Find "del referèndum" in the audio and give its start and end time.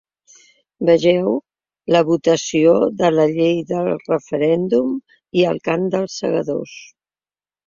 3.73-4.97